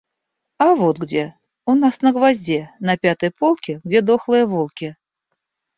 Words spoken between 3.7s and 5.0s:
где дохлые волки